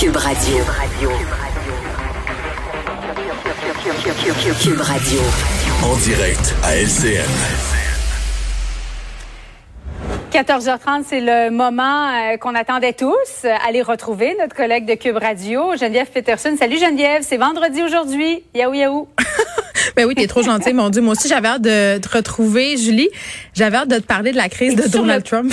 [0.00, 0.56] Cube Radio.
[4.62, 5.20] Cube Radio.
[5.82, 7.20] En direct à LCN.
[10.32, 13.10] 14h30, c'est le moment euh, qu'on attendait tous.
[13.44, 16.56] Euh, aller retrouver notre collègue de Cube Radio, Geneviève Peterson.
[16.58, 18.42] Salut Geneviève, c'est vendredi aujourd'hui.
[18.54, 19.08] Yaou yaou.
[19.96, 21.02] ben oui, t'es trop gentil, mon Dieu.
[21.02, 23.10] Moi aussi, j'avais hâte de te retrouver, Julie.
[23.52, 25.52] J'avais hâte de te parler de la crise de Donald Trump.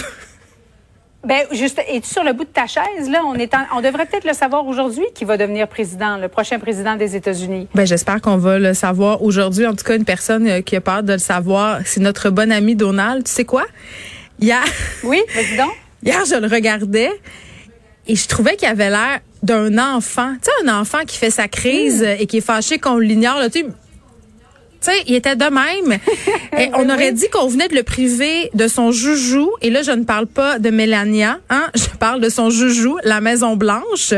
[1.27, 3.21] Ben, juste, es-tu sur le bout de ta chaise, là?
[3.25, 6.95] On, est on devrait peut-être le savoir aujourd'hui qui va devenir président, le prochain président
[6.95, 7.67] des États-Unis.
[7.75, 9.67] Ben, j'espère qu'on va le savoir aujourd'hui.
[9.67, 12.49] En tout cas, une personne euh, qui a peur de le savoir, c'est notre bon
[12.49, 13.25] ami Donald.
[13.25, 13.65] Tu sais quoi?
[14.39, 14.63] Hier.
[15.03, 15.73] Oui, vas-y donc.
[16.01, 17.11] Hier, je le regardais
[18.07, 20.33] et je trouvais qu'il avait l'air d'un enfant.
[20.41, 22.21] Tu sais, un enfant qui fait sa crise hmm.
[22.21, 23.39] et qui est fâché qu'on l'ignore.
[23.51, 23.65] Tu sais,
[24.87, 25.99] tu sais, il était de même.
[26.57, 29.51] Et on aurait dit qu'on venait de le priver de son joujou.
[29.61, 31.67] Et là, je ne parle pas de Mélania, hein.
[31.75, 34.13] Je parle de son joujou, la Maison Blanche,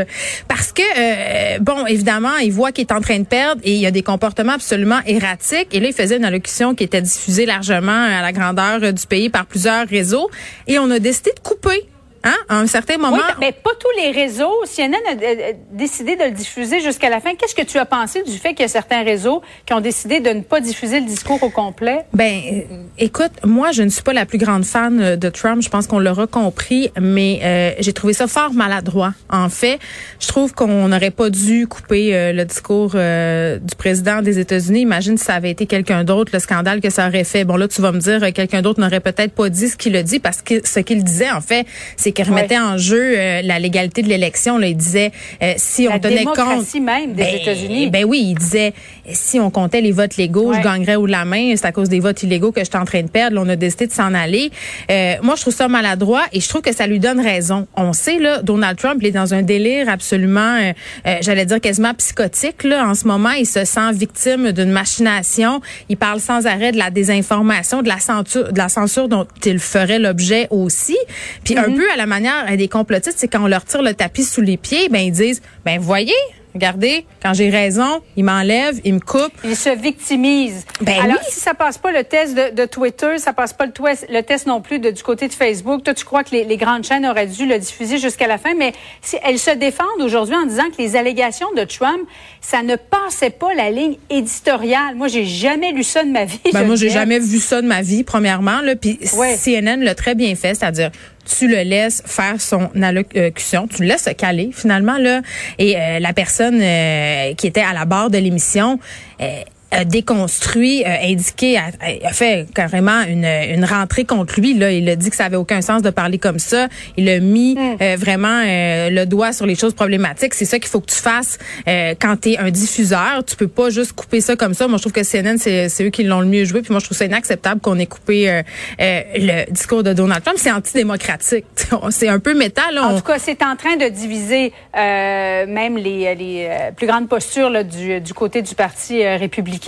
[0.48, 3.80] parce que euh, bon, évidemment, il voit qu'il est en train de perdre et il
[3.80, 5.68] y a des comportements absolument erratiques.
[5.72, 9.30] Et là, il faisait une allocution qui était diffusée largement à la grandeur du pays
[9.30, 10.30] par plusieurs réseaux.
[10.66, 11.86] Et on a décidé de couper
[12.22, 12.36] Hein?
[12.50, 13.16] À un certain moment.
[13.16, 14.52] Oui, mais pas tous les réseaux.
[14.66, 17.34] CNN a décidé de le diffuser jusqu'à la fin.
[17.34, 20.20] Qu'est-ce que tu as pensé du fait qu'il y a certains réseaux qui ont décidé
[20.20, 22.04] de ne pas diffuser le discours au complet?
[22.12, 22.60] Ben, euh,
[22.98, 25.62] écoute, moi, je ne suis pas la plus grande fan euh, de Trump.
[25.62, 29.14] Je pense qu'on l'aura compris, mais euh, j'ai trouvé ça fort maladroit.
[29.30, 29.78] En fait,
[30.20, 34.80] je trouve qu'on n'aurait pas dû couper le discours du président des États-Unis.
[34.80, 37.44] Imagine si ça avait été quelqu'un d'autre, le scandale que ça aurait fait.
[37.44, 40.02] Bon, là, tu vas me dire, quelqu'un d'autre n'aurait peut-être pas dit ce qu'il a
[40.02, 43.58] dit parce que ce qu'il disait, en fait, c'est qui remettait en jeu euh, la
[43.58, 44.58] légalité de l'élection.
[44.58, 47.90] Là, il disait euh, si on tenait compte même des ben, États-Unis.
[47.90, 48.72] Ben oui, il disait
[49.10, 51.54] si on comptait les votes légaux, je gagnerais ou la main.
[51.56, 53.36] C'est à cause des votes illégaux que je suis en train de perdre.
[53.36, 54.50] Là, on a décidé de s'en aller.
[54.90, 57.66] Euh, moi, je trouve ça maladroit et je trouve que ça lui donne raison.
[57.76, 60.72] On sait là, Donald Trump, il est dans un délire absolument,
[61.20, 62.64] j'allais dire quasiment psychotique.
[62.64, 65.60] Là, en ce moment, il se sent victime d'une machination.
[65.88, 69.58] Il parle sans arrêt de la désinformation, de la censure, de la censure dont il
[69.58, 70.96] ferait l'objet aussi.
[71.44, 71.76] Puis un mm-hmm.
[71.76, 74.56] peu à la manière des complotistes, c'est quand on leur tire le tapis sous les
[74.56, 76.14] pieds, ben ils disent, ben voyez,
[76.54, 79.32] Regardez, quand j'ai raison, il m'enlève, il me coupe.
[79.44, 80.66] Il se victimise.
[80.80, 83.72] Ben Alors, si ça passe pas le test de, Twitter, ça passe pas le,
[84.12, 85.84] le test non plus de, du côté de Facebook.
[85.84, 88.72] Toi, tu crois que les, grandes chaînes auraient dû le diffuser jusqu'à la fin, mais
[89.00, 92.00] si elles se défendent aujourd'hui en disant que les allégations de Trump,
[92.40, 94.94] ça ne passait pas la ligne éditoriale.
[94.96, 96.40] Moi, j'ai jamais lu ça de ma vie.
[96.52, 98.60] Ben, moi, j'ai jamais vu ça de ma vie, premièrement.
[98.60, 100.90] Là, puis CNN l'a très bien fait, c'est-à-dire
[101.38, 105.20] tu le laisses faire son allocution, tu le laisses se caler finalement là
[105.58, 108.78] et euh, la personne euh, qui était à la barre de l'émission
[109.20, 111.70] euh, a déconstruit, a indiqué, a,
[112.04, 114.54] a, fait carrément une, une rentrée contre lui.
[114.54, 116.68] Là, il a dit que ça avait aucun sens de parler comme ça.
[116.96, 117.76] Il a mis mm.
[117.80, 120.34] euh, vraiment euh, le doigt sur les choses problématiques.
[120.34, 121.38] C'est ça qu'il faut que tu fasses
[121.68, 123.22] euh, quand tu es un diffuseur.
[123.26, 124.66] Tu peux pas juste couper ça comme ça.
[124.66, 126.62] Moi, je trouve que CNN, c'est eux qui l'ont le mieux joué.
[126.62, 128.42] Puis moi, je trouve ça inacceptable qu'on ait coupé
[128.78, 130.38] le discours de Donald Trump.
[130.40, 131.46] C'est antidémocratique.
[131.90, 132.78] c'est un peu métal.
[132.78, 137.62] En tout cas, c'est en train de diviser même les, les plus grandes postures là,
[137.62, 139.59] du, du côté du Parti républicain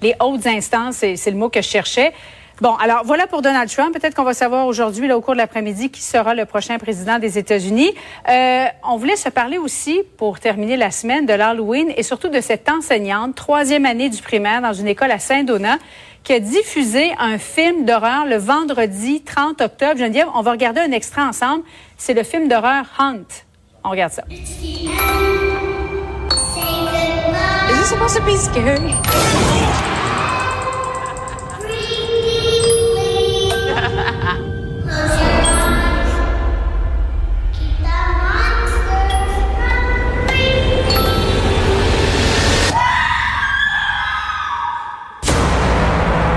[0.00, 2.12] les hautes instances, c'est le mot que je cherchais.
[2.62, 3.92] Bon, alors voilà pour Donald Trump.
[3.92, 7.36] Peut-être qu'on va savoir aujourd'hui, au cours de l'après-midi, qui sera le prochain président des
[7.36, 7.90] États-Unis.
[8.28, 12.40] Euh, on voulait se parler aussi, pour terminer la semaine, de l'Halloween et surtout de
[12.40, 15.78] cette enseignante, troisième année du primaire dans une école à Saint-Donat,
[16.22, 19.98] qui a diffusé un film d'horreur le vendredi 30 octobre.
[19.98, 21.64] Geneviève, on va regarder un extrait ensemble.
[21.96, 23.24] C'est le film d'horreur Hunt.
[23.82, 24.22] On regarde ça.
[27.92, 28.94] Supposed to be scary?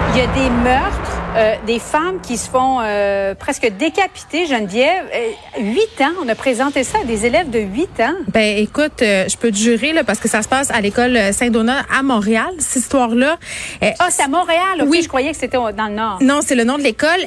[0.09, 1.04] Il y a des meurtres
[1.35, 5.06] euh, des femmes qui se font euh, presque décapiter, Geneviève.
[5.13, 8.13] Euh, huit ans, on a présenté ça à des élèves de huit ans.
[8.29, 11.82] Ben écoute, je peux te jurer là, parce que ça se passe à l'école Saint-Donat
[11.93, 13.37] à Montréal, cette histoire-là.
[13.82, 14.85] ah, c'est à Montréal.
[14.87, 16.20] Oui, je croyais que c'était dans le Nord.
[16.22, 17.20] Non, c'est le nom de l'école.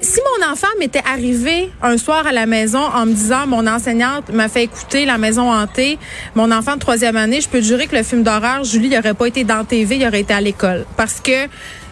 [0.00, 4.30] Si mon enfant m'était arrivé un soir à la maison en me disant mon enseignante
[4.30, 5.98] m'a fait écouter La Maison hantée,
[6.34, 8.98] mon enfant de troisième année, je peux te jurer que le film d'horreur, Julie, il
[8.98, 11.48] aurait pas été dans TV, il aurait été à l'école, parce que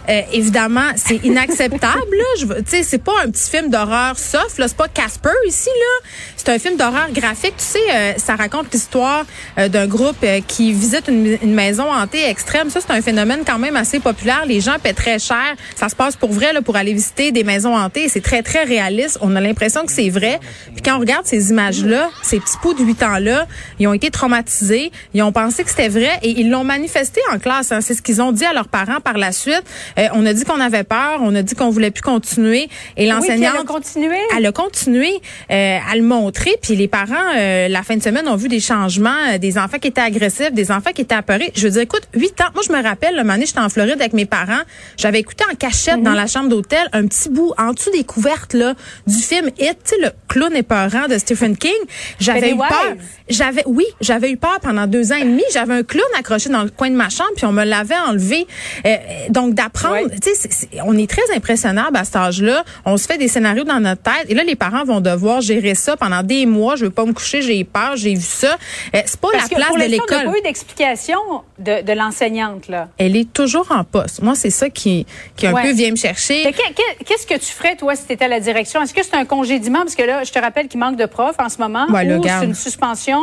[0.09, 2.17] euh, évidemment, c'est inacceptable.
[2.39, 4.59] Tu sais, c'est pas un petit film d'horreur soft.
[4.59, 5.69] Là, c'est pas Casper ici.
[5.69, 7.55] Là, c'est un film d'horreur graphique.
[7.59, 9.25] Tu sais, euh, ça raconte l'histoire
[9.59, 12.71] euh, d'un groupe qui visite une, maison hantée extrême.
[12.71, 14.45] Ça, c'est un phénomène quand même assez populaire.
[14.47, 15.55] Les gens paient très cher.
[15.75, 17.96] Ça se passe pour vrai là, pour aller visiter des maisons hantées.
[18.09, 19.19] C'est très très réaliste.
[19.21, 20.39] On a l'impression que c'est vrai.
[20.75, 23.47] Puis quand on regarde ces images-là, ces petits poux de 8 ans-là,
[23.79, 24.93] ils ont été traumatisés.
[25.15, 27.73] Ils ont pensé que c'était vrai et ils l'ont manifesté en classe.
[27.73, 27.81] Hein.
[27.81, 29.63] C'est ce qu'ils ont dit à leurs parents par la suite.
[29.99, 32.69] Euh, on a dit qu'on avait peur, on a dit qu'on voulait plus continuer.
[32.97, 34.17] Et l'enseignante, elle a continué.
[34.37, 35.11] Elle a continué
[35.51, 36.57] euh, à le montrer.
[36.61, 39.89] Puis les parents, euh, la fin de semaine, ont vu des changements, des enfants qui
[39.89, 41.53] étaient agressifs, des enfants qui étaient apeurés.
[41.55, 42.51] Je veux dire, écoute, huit ans.
[42.55, 44.63] Moi, je me rappelle, le moment j'étais en Floride avec mes parents.
[44.97, 46.17] J'avais écouté en cachette dans mhm.
[46.17, 48.75] la chambre d'hôtel un petit bout en dessous des couvertes là
[49.07, 51.73] du film It, tu sais, le clown épeurant de Stephen King.
[52.21, 52.95] J'avais eu peur.
[53.29, 55.43] J'avais, oui, j'avais eu peur pendant deux ans et demi.
[55.53, 58.47] J'avais un clown accroché dans le coin de ma chambre, puis on me l'avait enlevé.
[59.31, 60.49] donc d'apprendre, tu sais,
[60.85, 62.65] on est très impressionnable à cet âge-là.
[62.85, 65.75] On se fait des scénarios dans notre tête, et là les parents vont devoir gérer
[65.75, 66.77] ça pendant des mois.
[66.77, 68.57] Je veux pas me coucher, j'ai peur, j'ai vu ça.
[68.95, 70.07] Euh, c'est pas la place de l'école.
[70.11, 71.19] Il n'y a pas eu d'explication
[71.59, 72.89] de, de l'enseignante là.
[72.99, 74.23] Elle est toujours en poste.
[74.23, 75.07] Moi, c'est ça qui
[75.37, 76.53] qui un peu vient me chercher.
[77.05, 79.25] Qu'est-ce que tu ferais toi si tu étais à la direction Est-ce que c'est un
[79.25, 79.81] congédiement?
[79.81, 82.45] Parce que là, je te rappelle qu'il manque de profs en ce moment, ou c'est
[82.45, 83.21] une suspension,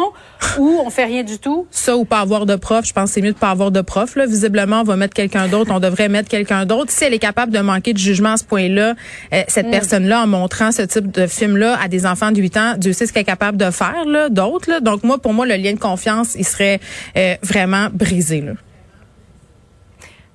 [0.57, 1.67] ou on fait rien du tout.
[1.71, 3.81] Ça ou pas avoir de profs, je pense que c'est mieux de pas avoir de
[3.81, 4.15] profs.
[4.15, 5.71] Là, visiblement, on va mettre quelqu'un d'autre.
[5.73, 6.91] On devrait mettre quelqu'un d'autre.
[6.91, 8.95] Si elle est capable de manquer de jugement à ce point-là,
[9.33, 9.71] euh, cette mm.
[9.71, 13.07] personne-là, en montrant ce type de film-là à des enfants de 8 ans, Dieu sait
[13.07, 14.81] ce qu'elle est capable de faire, là, d'autres.
[14.81, 16.79] Donc moi, pour moi, le lien de confiance, il serait
[17.17, 18.41] euh, vraiment brisé.
[18.41, 18.53] Là.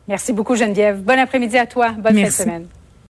[0.09, 1.03] Merci beaucoup, Geneviève.
[1.03, 1.91] Bon après-midi à toi.
[1.99, 2.67] Bonne fin de semaine.